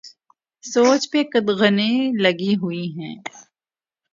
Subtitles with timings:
[0.63, 3.15] سوچ پہ قدغنیں لگی ہوئی ہیں۔